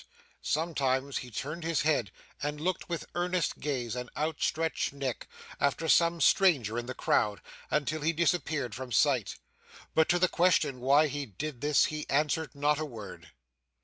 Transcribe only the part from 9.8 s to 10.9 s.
but, to the question